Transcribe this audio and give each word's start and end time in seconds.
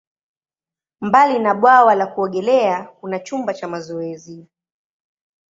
Mbali 1.01 1.39
na 1.39 1.53
bwawa 1.55 1.95
la 1.95 2.07
kuogelea, 2.07 2.83
kuna 2.83 3.19
chumba 3.19 3.53
cha 3.53 3.67
mazoezi. 3.67 4.45